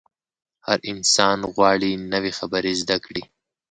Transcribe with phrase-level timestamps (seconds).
[0.65, 3.23] هر انسان غواړي نوې خبرې زده کړي.